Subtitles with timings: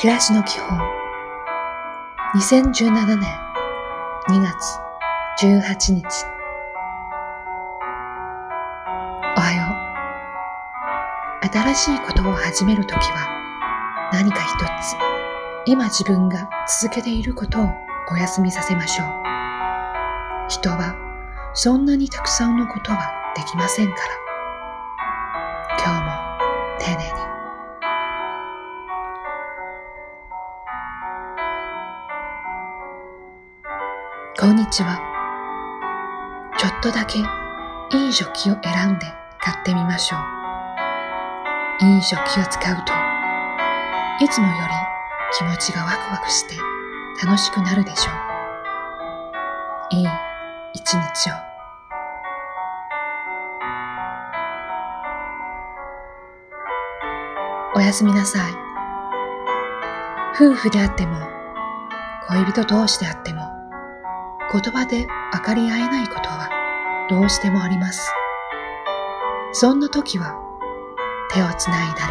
[0.00, 0.78] 暮らしの基本。
[2.34, 3.28] 2017年
[4.30, 4.78] 2月
[5.44, 6.06] 18日。
[9.36, 9.62] おはよ
[11.44, 11.46] う。
[11.52, 14.96] 新しいことを始めるときは何か一つ
[15.66, 16.48] 今自分が
[16.80, 17.68] 続けていることを
[18.10, 19.06] お休みさせましょう。
[20.48, 20.96] 人は
[21.52, 24.19] そんなにたくさんのことはできませんから。
[34.40, 34.98] こんにちは。
[36.58, 39.04] ちょっとだけいい食器を選んで
[39.38, 41.84] 買ってみましょう。
[41.84, 42.94] いい食器を使うと、
[44.24, 44.58] いつもより
[45.36, 46.54] 気持ちがワクワクして
[47.22, 48.12] 楽しくなるでしょ
[49.92, 49.96] う。
[49.96, 50.08] いい
[50.72, 51.34] 一日を。
[57.74, 58.52] おやすみなさい。
[60.34, 61.18] 夫婦であっても、
[62.26, 63.49] 恋人同士であっても、
[64.52, 66.48] 言葉で分かり合えないことは
[67.08, 68.10] どうしてもあります。
[69.52, 70.36] そんな時は
[71.32, 72.06] 手をつないだ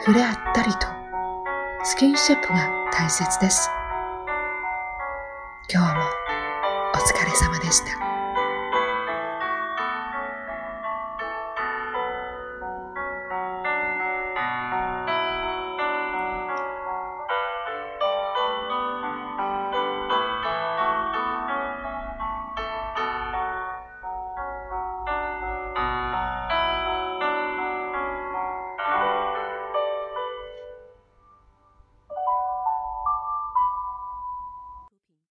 [0.00, 0.86] り、触れ合ったりと
[1.84, 3.70] スキンシップが大切です。
[5.72, 6.02] 今日も
[6.94, 8.03] お疲れ様でした。